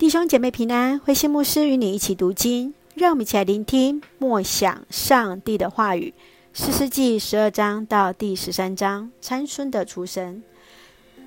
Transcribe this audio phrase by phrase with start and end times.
[0.00, 6.14] 弟兄姐妹平安，慧馨牧师与你一起读经，让我们一起来聆听默想上帝的话语。
[6.54, 10.42] 四世纪十二章到第十三章，参孙的出生。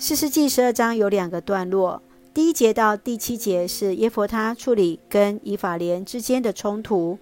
[0.00, 2.02] 四世纪十二章有两个段落，
[2.34, 7.20] 第一节到第七节是耶弗他处理跟以法莲之间的冲突，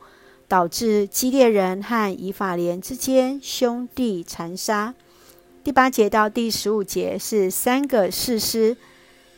[0.49, 4.95] 导致基列人和以法莲之间兄弟残杀。
[5.63, 8.75] 第八节到第十五节是三个士师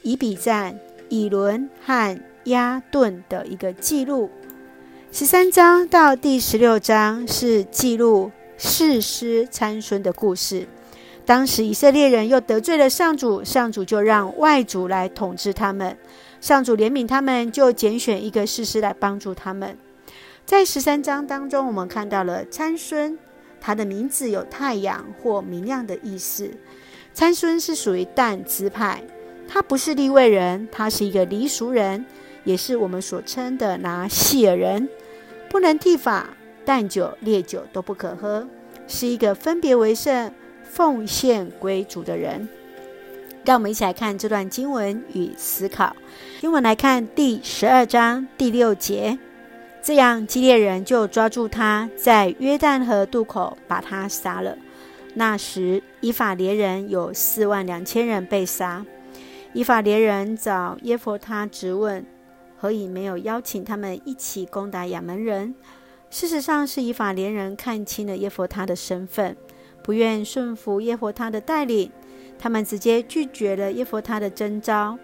[0.03, 0.79] 以比赞。
[1.09, 4.31] 以伦和押顿的一个记录，
[5.13, 10.67] 十三章到第十六章是记录士师参孙的故事。
[11.25, 15.97] 当时以色列人又得罪了上主，上主就让外族来统治他们。
[16.41, 19.77] 上主怜悯他们，就拣选一个士师来帮助他们。
[20.45, 23.19] 在十三章当中，我们看到了参孙，
[23.61, 26.51] 他的名字有太阳或明亮的意思。
[27.13, 29.03] 参孙是属于但支派。
[29.49, 32.05] 他不是立位人，他是一个离俗人，
[32.45, 34.89] 也是我们所称的拿细耳人，
[35.49, 36.29] 不能剃发，
[36.65, 38.47] 淡酒烈酒都不可喝，
[38.87, 40.33] 是一个分别为圣、
[40.65, 42.49] 奉献归主的人。
[43.45, 45.95] 让我们一起来看这段经文与思考。
[46.41, 49.17] 经文来看第十二章第六节，
[49.81, 54.59] 这样基列人就抓住他，在约旦河渡口把他杀了。
[55.15, 58.85] 那时以法莲人有四万两千人被杀。
[59.57, 62.05] 以法莲人找耶弗他质问，
[62.59, 65.55] 何以没有邀请他们一起攻打亚门人？
[66.11, 69.35] 事实上是以法莲人看清了耶弗他的身份，
[69.83, 71.91] 不愿顺服耶弗他的带领，
[72.39, 74.99] 他们直接拒绝了耶弗他的征召。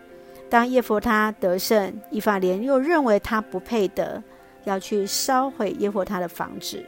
[0.50, 4.22] 当耶弗他得胜，以法莲又认为他不配得，
[4.64, 6.84] 要去烧毁耶弗他的房子。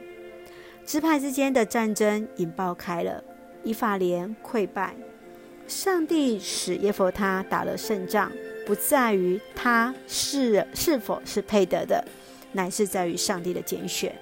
[0.85, 3.23] 支派之间的战争引爆开了，
[3.63, 4.95] 以法莲溃败。
[5.67, 8.31] 上帝使耶弗他打了胜仗，
[8.65, 12.03] 不在于他是是否是配得的，
[12.51, 14.13] 乃是在于上帝的拣选。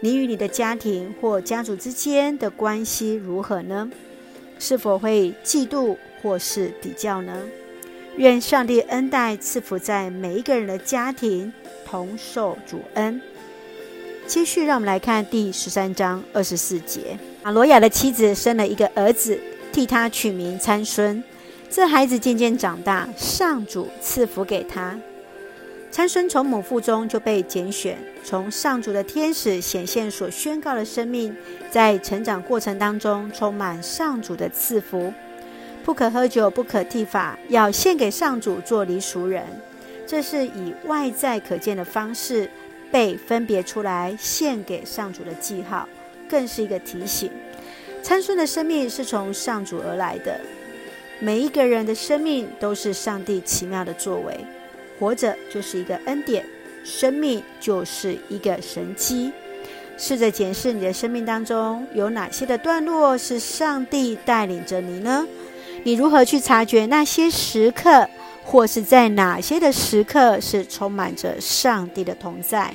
[0.00, 3.90] 你与你的家庭或家族之间的关系如何呢？
[4.58, 7.42] 是否会嫉妒或是比较呢？
[8.16, 11.52] 愿上帝恩待赐福在每一个人的家庭，
[11.84, 13.20] 同受主恩。
[14.26, 17.18] 接续，让我们来看第十三章二十四节。
[17.42, 19.38] 玛罗亚的妻子生了一个儿子。
[19.74, 21.20] 替他取名参孙，
[21.68, 24.96] 这孩子渐渐长大，上主赐福给他。
[25.90, 31.36] 参孙从母腹中就被拣选，从上主的天使显现所宣告的生命，
[31.72, 35.12] 在成长过程当中充满上主的赐福。
[35.84, 39.42] 不可喝酒，不可剃发，要献给上主做离俗人。
[40.06, 42.48] 这是以外在可见的方式
[42.92, 45.88] 被分别出来献给上主的记号，
[46.28, 47.28] 更是一个提醒。
[48.04, 50.38] 参孙的生命是从上主而来的，
[51.20, 54.38] 每一个人的生命都是上帝奇妙的作为，
[55.00, 56.44] 活着就是一个恩典，
[56.84, 59.32] 生命就是一个神迹。
[59.96, 65.26] 试着检视你的生命当中有哪些的段落是上帝带领着你呢？
[65.84, 68.06] 你如何去察觉那些时刻，
[68.44, 72.74] 或是在哪些的时刻是充满着上帝的同在？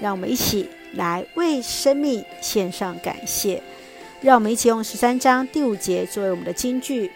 [0.00, 3.62] 让我们一起来为生命献上感谢。
[4.20, 7.08] 让我们一起用十三章第五节作为我们的金句：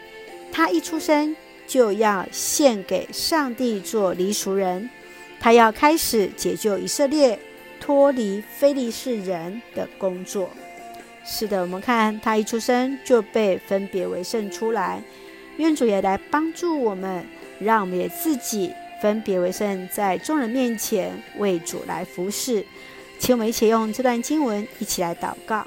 [0.53, 1.35] 他一出生
[1.67, 4.89] 就要献给上帝做离俗人，
[5.41, 7.37] 他要开始解救以色列
[7.81, 10.49] 脱离非利士人的工作。
[11.25, 15.03] 是的，我们看他一出生就被分别为圣出来，
[15.57, 17.27] 愿主也来帮助我们，
[17.59, 22.65] 让我们也自己分别为圣，在众人面前为主来服侍。
[23.19, 25.67] 请我们一起用这段经文一起来祷告。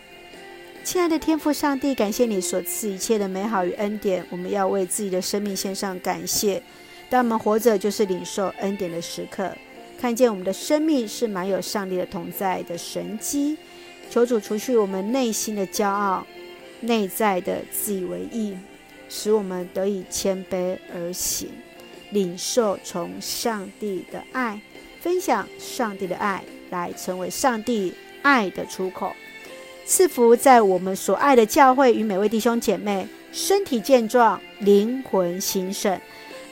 [0.86, 4.24] 亲爱的天父上帝，感谢你所赐一切的美好与恩典。
[4.30, 6.62] 我们要为自己的生命献上感谢。
[7.10, 9.52] 当我们活着，就是领受恩典的时刻。
[10.00, 13.58] 看见我们的生命是满有上帝的同在的神机。
[14.12, 16.24] 求主除去我们内心的骄傲，
[16.82, 18.56] 内在的自以为意，
[19.10, 21.50] 使我们得以谦卑而行，
[22.12, 24.62] 领受从上帝的爱，
[25.02, 27.92] 分享上帝的爱，来成为上帝
[28.22, 29.12] 爱的出口。
[29.86, 36.00] 赐福在我们所爱的教会与每位弟兄姐妹，身体健壮，灵魂兴盛，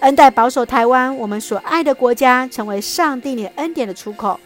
[0.01, 4.39] 恩待保守台湾，我们所爱的国家，成为上帝你恩典的出口。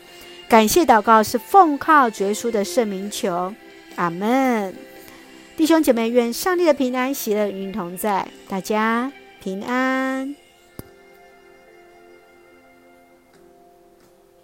[0.48, 3.54] 感谢祷告是奉靠主耶稣的圣名求，
[3.98, 4.74] 阿门。
[5.57, 9.12] 弟兄姐妹，愿上帝的平安喜乐与你同在，大家
[9.44, 10.47] 平安。